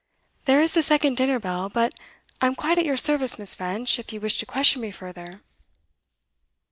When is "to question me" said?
4.39-4.89